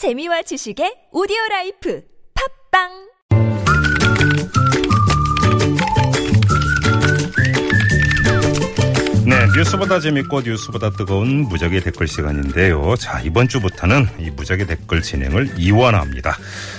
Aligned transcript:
재미와 0.00 0.40
지식의 0.40 1.10
오디오 1.12 1.36
life 1.50 2.00
팟빵 2.72 2.88
네, 9.26 9.46
뉴스보다 9.54 10.00
재밌고 10.00 10.40
뉴스보다 10.40 10.88
뜨거운 10.88 11.42
무적의 11.42 11.82
댓글 11.82 12.08
시간인데요. 12.08 12.96
자, 12.96 13.20
이번 13.20 13.46
주부터는 13.46 14.06
이 14.20 14.30
무적의 14.30 14.68
댓글 14.68 15.02
진행을 15.02 15.58
이원화합니다. 15.58 16.34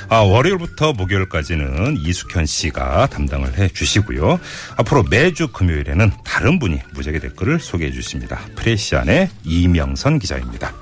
아, 0.09 0.21
월요일부터 0.21 0.93
목요일까지는 0.93 1.97
이숙현 1.97 2.47
씨가 2.47 3.05
담당을 3.05 3.55
해 3.59 3.67
주시고요. 3.67 4.39
앞으로 4.77 5.03
매주 5.03 5.49
금요일에는 5.49 6.09
다른 6.25 6.57
분이 6.57 6.79
무적의 6.95 7.19
댓글을 7.19 7.59
소개해 7.59 7.91
주십니다. 7.91 8.39
프레시안의 8.55 9.29
이명선 9.45 10.17
기자입니다. 10.17 10.73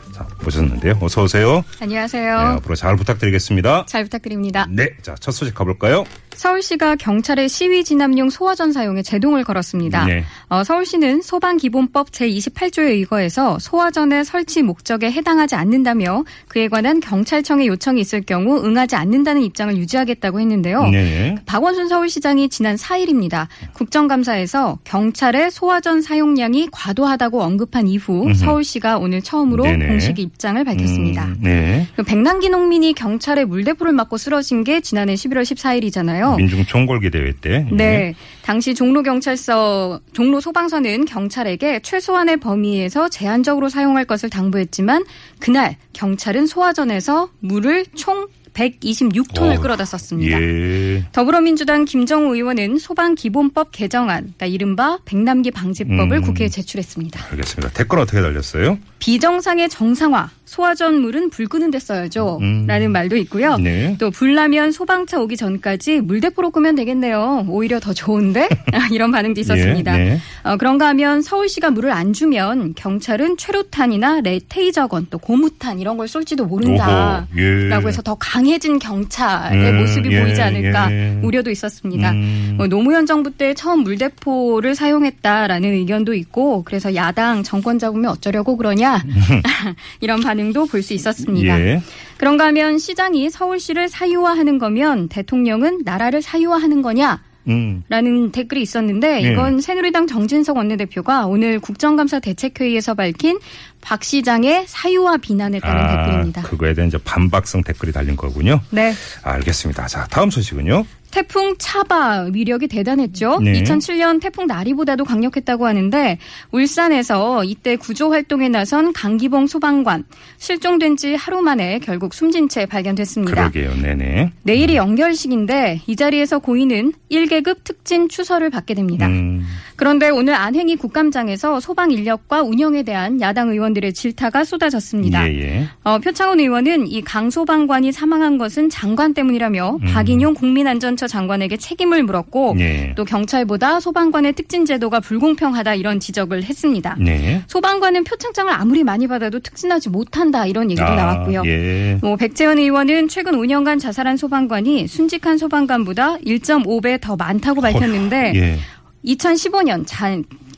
자, 0.49 0.61
모셨는데요. 0.61 0.97
어서 1.01 1.23
오세요. 1.23 1.63
안녕하세요. 1.79 2.37
네, 2.37 2.43
앞으로 2.55 2.75
잘 2.75 2.95
부탁드리겠습니다. 2.95 3.85
잘 3.87 4.03
부탁드립니다. 4.03 4.65
네, 4.69 4.89
자, 5.01 5.15
첫 5.19 5.31
소식 5.31 5.53
가볼까요? 5.53 6.03
서울시가 6.39 6.95
경찰의 6.95 7.49
시위 7.49 7.83
진압용 7.83 8.29
소화전 8.29 8.71
사용에 8.71 9.01
제동을 9.01 9.43
걸었습니다. 9.43 10.05
네. 10.05 10.23
어, 10.47 10.63
서울시는 10.63 11.21
소방기본법 11.21 12.11
제28조에 12.11 12.91
의거해서 12.91 13.59
소화전의 13.59 14.23
설치 14.23 14.61
목적에 14.61 15.11
해당하지 15.11 15.55
않는다며 15.55 16.23
그에 16.47 16.69
관한 16.69 17.01
경찰청의 17.01 17.67
요청이 17.67 17.99
있을 17.99 18.21
경우 18.21 18.63
응하지 18.63 18.95
않는다는 18.95 19.41
입장을 19.41 19.75
유지하겠다고 19.75 20.39
했는데요. 20.39 20.83
네. 20.87 21.35
박원순 21.45 21.89
서울시장이 21.89 22.47
지난 22.47 22.77
4일입니다. 22.77 23.47
국정감사에서 23.73 24.79
경찰의 24.85 25.51
소화전 25.51 26.01
사용량이 26.01 26.69
과도하다고 26.71 27.43
언급한 27.43 27.89
이후 27.89 28.27
음흠. 28.27 28.33
서울시가 28.35 28.97
오늘 28.97 29.21
처음으로 29.21 29.63
네네. 29.63 29.87
공식 29.87 30.17
입장을 30.17 30.63
밝혔습니다. 30.63 31.25
음, 31.25 31.37
네. 31.41 31.87
그 31.97 32.03
백남기 32.03 32.47
농민이 32.47 32.93
경찰의 32.93 33.43
물대포를 33.43 33.91
맞고 33.91 34.15
쓰러진 34.15 34.63
게 34.63 34.79
지난해 34.79 35.15
11월 35.15 35.41
14일이잖아요. 35.41 36.28
민중 36.35 36.65
총궐기 36.65 37.09
대회 37.09 37.31
때. 37.39 37.65
네. 37.71 38.13
당시 38.43 38.73
종로 38.73 39.03
경찰서, 39.03 39.99
종로 40.13 40.39
소방서는 40.39 41.05
경찰에게 41.05 41.81
최소한의 41.81 42.37
범위에서 42.37 43.09
제한적으로 43.09 43.69
사용할 43.69 44.05
것을 44.05 44.29
당부했지만 44.29 45.05
그날 45.39 45.77
경찰은 45.93 46.47
소화전에서 46.47 47.29
물을 47.39 47.85
총 47.95 48.27
126톤을 48.53 49.55
어우, 49.57 49.61
끌어다 49.61 49.85
썼습니다. 49.85 50.41
예. 50.41 51.05
더불어민주당 51.11 51.85
김정우 51.85 52.35
의원은 52.35 52.77
소방기본법 52.77 53.71
개정안, 53.71 54.21
그러니까 54.21 54.45
이른바 54.47 54.97
백남기 55.05 55.51
방지법을 55.51 56.17
음. 56.17 56.21
국회에 56.21 56.49
제출했습니다. 56.49 57.27
알겠습니다. 57.31 57.73
댓글 57.73 57.99
어떻게 57.99 58.21
달렸어요? 58.21 58.77
비정상의 58.99 59.69
정상화, 59.69 60.29
소화전 60.49 60.99
물은 61.01 61.29
불 61.29 61.47
끄는 61.47 61.69
데 61.69 61.77
써야죠. 61.77 62.39
음. 62.41 62.65
라는 62.65 62.91
말도 62.91 63.17
있고요. 63.17 63.57
네. 63.57 63.95
또 63.99 64.09
불나면 64.09 64.71
소방차 64.71 65.21
오기 65.21 65.37
전까지 65.37 66.01
물대포로 66.01 66.49
끄면 66.49 66.73
되겠네요. 66.73 67.45
오히려 67.47 67.79
더 67.79 67.93
좋은데? 67.93 68.49
이런 68.91 69.11
반응도 69.11 69.39
있었습니다. 69.41 69.99
예, 69.99 70.03
네. 70.05 70.19
어, 70.41 70.57
그런가 70.57 70.87
하면 70.87 71.21
서울시가 71.21 71.69
물을 71.69 71.91
안 71.91 72.13
주면 72.13 72.73
경찰은 72.73 73.37
최루탄이나 73.37 74.21
레, 74.21 74.39
테이저건 74.49 75.05
또 75.11 75.19
고무탄 75.19 75.77
이런 75.79 75.97
걸 75.97 76.07
쏠지도 76.07 76.47
모른다. 76.47 77.27
오호, 77.31 77.39
예. 77.39 77.67
라고 77.67 77.87
해서 77.87 78.01
더 78.01 78.15
강해진 78.15 78.79
경찰의 78.79 79.71
음, 79.71 79.81
모습이 79.81 80.11
예, 80.11 80.23
보이지 80.23 80.41
않을까 80.41 80.91
예. 80.91 81.19
우려도 81.21 81.51
있었습니다. 81.51 82.09
음. 82.09 82.55
뭐 82.57 82.65
노무현 82.65 83.05
정부 83.05 83.29
때 83.29 83.53
처음 83.53 83.81
물대포를 83.81 84.73
사용했다라는 84.73 85.73
의견도 85.73 86.15
있고 86.15 86.63
그래서 86.63 86.95
야당 86.95 87.43
정권 87.43 87.77
잡으면 87.77 88.09
어쩌려고 88.09 88.57
그러냐 88.57 89.03
이런 90.01 90.21
반응 90.21 90.38
도 90.53 90.65
볼 90.65 90.81
수 90.81 90.93
있었습니다. 90.93 91.59
예. 91.59 91.81
그런가 92.17 92.45
하면 92.47 92.77
시장이 92.77 93.29
서울시를 93.29 93.89
사유화하는 93.89 94.57
거면 94.57 95.09
대통령은 95.09 95.81
나라를 95.85 96.21
사유화하는 96.21 96.81
거냐? 96.81 97.21
음. 97.47 97.83
라는 97.89 98.31
댓글이 98.31 98.61
있었는데 98.61 99.21
네. 99.21 99.31
이건 99.31 99.59
새누리당 99.61 100.05
정진석 100.07 100.57
원내대표가 100.57 101.25
오늘 101.25 101.59
국정감사 101.59 102.19
대책회의에서 102.19 102.93
밝힌 102.93 103.39
박 103.81 104.03
시장의 104.03 104.65
사유화 104.67 105.17
비난에 105.17 105.59
따른 105.59 105.81
아, 105.81 105.95
댓글입니다. 106.05 106.41
그거에 106.43 106.73
대한 106.73 106.89
이제 106.89 106.97
반박성 107.03 107.63
댓글이 107.63 107.91
달린 107.91 108.15
거군요. 108.15 108.61
네. 108.69 108.93
알겠습니다. 109.23 109.87
자, 109.87 110.05
다음 110.11 110.29
소식은요. 110.29 110.85
태풍 111.11 111.55
차바 111.57 112.29
위력이 112.33 112.67
대단했죠. 112.67 113.39
네. 113.39 113.61
2007년 113.63 114.21
태풍 114.21 114.47
나리보다도 114.47 115.05
강력했다고 115.05 115.65
하는데 115.65 116.17
울산에서 116.51 117.43
이때 117.43 117.75
구조 117.75 118.11
활동에 118.11 118.49
나선 118.49 118.93
강기봉 118.93 119.47
소방관 119.47 120.03
실종된 120.37 120.97
지 120.97 121.15
하루 121.15 121.41
만에 121.41 121.79
결국 121.79 122.13
숨진 122.13 122.49
채 122.49 122.65
발견됐습니다. 122.65 123.49
그러게요. 123.49 123.75
네네. 123.81 124.31
내일이 124.43 124.75
연결식인데 124.75 125.81
이 125.87 125.95
자리에서 125.95 126.39
고인은 126.39 126.93
1계급 127.11 127.63
특진 127.63 128.09
추서를 128.09 128.49
받게 128.49 128.73
됩니다. 128.73 129.07
음, 129.07 129.45
그런데 129.75 130.09
오늘 130.09 130.35
안행이 130.35 130.75
국감장에서 130.75 131.59
소방 131.59 131.91
인력과 131.91 132.43
운영에 132.43 132.83
대한 132.83 133.21
야당 133.21 133.49
의원들의 133.49 133.93
질타가 133.93 134.43
쏟아졌습니다. 134.43 135.27
예, 135.29 135.39
예. 135.39 135.67
어, 135.83 135.99
표창원 135.99 136.39
의원은 136.39 136.87
이 136.87 137.01
강소방관이 137.01 137.91
사망한 137.91 138.37
것은 138.37 138.69
장관 138.69 139.13
때문이라며 139.13 139.77
음. 139.81 139.85
박인용 139.93 140.33
국민안전 140.33 140.97
처 140.99 141.07
장관에게 141.07 141.55
책임을 141.55 142.03
물었고 142.03 142.57
예. 142.59 142.93
또 142.95 143.05
경찰보다 143.05 143.79
소방관의 143.79 144.33
특진 144.33 144.65
제도가 144.65 144.99
불공평하다 144.99 145.75
이런 145.75 146.01
지적을 146.01 146.43
했습니다. 146.43 146.97
네. 146.99 147.41
소방관은 147.47 148.03
표창장을 148.03 148.51
아무리 148.51 148.83
많이 148.83 149.07
받아도 149.07 149.39
특진하지 149.39 149.89
못한다 149.89 150.45
이런 150.45 150.69
얘기도 150.69 150.85
아, 150.85 150.95
나왔고요. 150.95 151.43
예. 151.45 151.97
뭐 152.01 152.17
백재현 152.17 152.59
의원은 152.59 153.07
최근 153.07 153.33
5년간 153.33 153.79
자살한 153.79 154.17
소방관이 154.17 154.87
순직한 154.87 155.37
소방관보다 155.37 156.17
1.5배 156.17 156.99
더 156.99 157.15
많다고 157.15 157.61
밝혔는데 157.61 158.33
예. 158.35 158.57
2015년 159.05 159.83
자, 159.85 160.09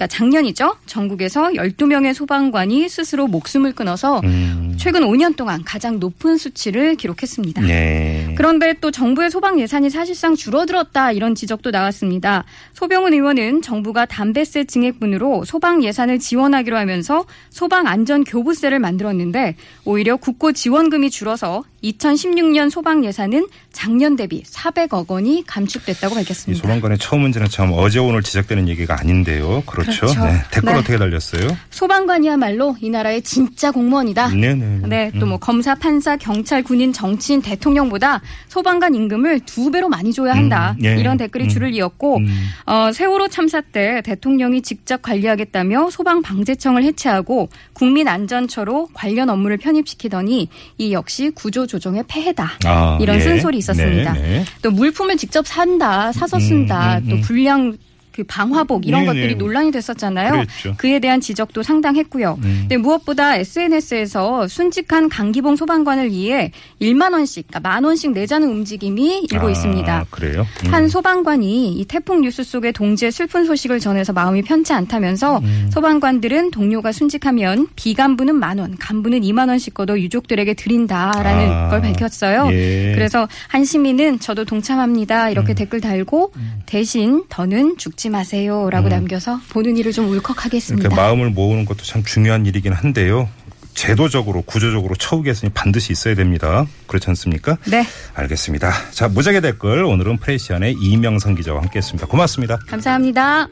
그러니까 0.01 0.07
작년이죠. 0.07 0.75
전국에서 0.87 1.49
12명의 1.49 2.13
소방관이 2.13 2.89
스스로 2.89 3.27
목숨을 3.27 3.73
끊어서 3.73 4.19
음, 4.23 4.75
최근 4.79 5.01
5년 5.01 5.35
동안 5.35 5.63
가장 5.63 5.99
높은 5.99 6.37
수치를 6.37 6.95
기록했습니다. 6.95 7.61
네. 7.61 8.33
그런데 8.35 8.73
또 8.81 8.89
정부의 8.89 9.29
소방 9.29 9.59
예산이 9.59 9.91
사실상 9.91 10.35
줄어들었다 10.35 11.11
이런 11.11 11.35
지적도 11.35 11.69
나왔습니다. 11.69 12.45
소병훈 12.73 13.13
의원은 13.13 13.61
정부가 13.61 14.05
담배세 14.05 14.63
증액분으로 14.63 15.45
소방 15.45 15.83
예산을 15.83 16.17
지원하기로 16.17 16.77
하면서 16.77 17.25
소방 17.51 17.85
안전 17.85 18.23
교부세를 18.23 18.79
만들었는데 18.79 19.55
오히려 19.85 20.15
국고 20.17 20.53
지원금이 20.53 21.11
줄어서 21.11 21.63
2016년 21.83 22.69
소방 22.69 23.03
예산은 23.03 23.47
작년 23.71 24.15
대비 24.15 24.43
400억 24.43 25.09
원이 25.09 25.43
감축됐다고 25.47 26.13
이 26.13 26.17
밝혔습니다. 26.17 26.61
소방관의 26.61 26.97
처음 26.99 27.21
문제는 27.21 27.47
참 27.49 27.71
어제 27.73 27.99
오늘 27.99 28.21
지적되는 28.21 28.67
얘기가 28.69 28.99
아닌데요. 28.99 29.63
그렇죠. 29.65 30.01
그렇죠. 30.01 30.25
네. 30.25 30.43
댓글 30.51 30.73
네. 30.73 30.79
어떻게 30.79 30.97
달렸어요? 30.97 31.47
소방관이야말로 31.69 32.75
이 32.81 32.89
나라의 32.89 33.21
진짜 33.23 33.71
공무원이다. 33.71 34.29
네네. 34.29 34.87
네, 34.87 35.11
또뭐 35.19 35.37
검사, 35.37 35.73
판사, 35.75 36.15
경찰, 36.17 36.61
군인, 36.63 36.93
정치인, 36.93 37.41
대통령보다 37.41 38.21
소방관 38.49 38.93
임금을 38.93 39.41
두 39.41 39.71
배로 39.71 39.89
많이 39.89 40.13
줘야 40.13 40.33
한다. 40.33 40.75
음, 40.79 40.85
예. 40.85 40.99
이런 40.99 41.17
댓글이 41.17 41.45
음. 41.45 41.49
줄을 41.49 41.73
이었고 41.73 42.17
음. 42.17 42.49
어, 42.65 42.91
세월호 42.93 43.29
참사 43.29 43.61
때 43.61 44.01
대통령이 44.03 44.61
직접 44.61 45.01
관리하겠다며 45.01 45.89
소방 45.89 46.21
방재청을 46.21 46.83
해체하고 46.83 47.49
국민 47.73 48.07
안전처로 48.07 48.89
관련 48.93 49.29
업무를 49.29 49.57
편입시키더니 49.57 50.49
이 50.77 50.93
역시 50.93 51.31
구조 51.33 51.65
조정의 51.71 52.03
폐해다. 52.07 52.51
아, 52.65 52.97
이런 53.01 53.15
예. 53.15 53.21
쓴소리 53.21 53.57
있었습니다. 53.59 54.13
네, 54.13 54.21
네. 54.21 54.45
또 54.61 54.71
물품을 54.71 55.15
직접 55.15 55.47
산다, 55.47 56.11
사서 56.11 56.37
쓴다, 56.39 56.97
음, 56.97 57.03
음, 57.03 57.09
또 57.09 57.15
음. 57.15 57.21
불량 57.21 57.77
그 58.11 58.23
방화복 58.23 58.85
이런 58.87 59.01
네, 59.01 59.07
것들이 59.07 59.27
네. 59.29 59.33
논란이 59.35 59.71
됐었잖아요. 59.71 60.31
그랬죠. 60.31 60.75
그에 60.77 60.99
대한 60.99 61.21
지적도 61.21 61.63
상당했고요. 61.63 62.37
음. 62.43 62.57
근데 62.61 62.77
무엇보다 62.77 63.37
SNS에서 63.37 64.47
순직한 64.47 65.09
강기봉 65.09 65.55
소방관을 65.55 66.11
위해 66.11 66.51
1만 66.81 67.13
원씩, 67.13 67.47
그러니까 67.47 67.69
만 67.69 67.83
원씩 67.83 68.11
내자는 68.11 68.49
움직임이 68.49 69.25
일고 69.31 69.47
아, 69.47 69.51
있습니다. 69.51 70.05
그래요? 70.09 70.45
음. 70.65 70.73
한 70.73 70.89
소방관이 70.89 71.73
이 71.73 71.85
태풍 71.85 72.21
뉴스 72.21 72.43
속에 72.43 72.71
동지의 72.71 73.11
슬픈 73.11 73.45
소식을 73.45 73.79
전해서 73.79 74.11
마음이 74.13 74.41
편치 74.41 74.73
않다면서 74.73 75.39
음. 75.39 75.69
소방관들은 75.71 76.51
동료가 76.51 76.91
순직하면 76.91 77.67
비간부는 77.75 78.35
만 78.35 78.59
원, 78.59 78.77
간부는 78.77 79.21
2만 79.21 79.47
원씩 79.47 79.73
걷어 79.73 79.97
유족들에게 79.97 80.53
드린다라는 80.53 81.51
아, 81.51 81.69
걸 81.69 81.81
밝혔어요. 81.81 82.49
예. 82.51 82.91
그래서 82.93 83.27
한 83.47 83.63
시민은 83.63 84.19
저도 84.19 84.45
동참합니다 84.45 85.29
이렇게 85.29 85.53
댓글 85.53 85.79
달고 85.79 86.33
대신 86.65 87.23
더는 87.29 87.77
죽지 87.77 88.00
마세요라고 88.09 88.89
남겨서 88.89 89.39
보는 89.49 89.77
이를 89.77 89.91
좀 89.91 90.09
울컥하게 90.09 90.57
했습니다. 90.57 90.87
이렇게 90.87 90.95
마음을 90.95 91.29
모으는 91.29 91.65
것도 91.65 91.83
참 91.83 92.03
중요한 92.03 92.45
일이긴 92.45 92.73
한데요. 92.73 93.29
제도적으로 93.73 94.41
구조적으로 94.41 94.95
처우 94.95 95.23
개선이 95.23 95.51
반드시 95.53 95.93
있어야 95.93 96.15
됩니다. 96.15 96.65
그렇지 96.87 97.09
않습니까? 97.09 97.57
네, 97.67 97.85
알겠습니다. 98.13 98.71
자 98.91 99.07
무작의 99.07 99.41
댓글 99.41 99.83
오늘은 99.85 100.17
프레시안의 100.17 100.75
이명선 100.81 101.35
기자와 101.35 101.61
함께했습니다. 101.61 102.07
고맙습니다. 102.07 102.59
감사합니다. 102.67 103.47